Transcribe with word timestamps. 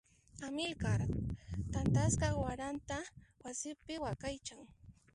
Amilcar 0.45 1.01
thantasqa 1.71 2.27
waranta 2.43 2.97
wasipi 3.43 3.93
waqaychan. 4.05 4.61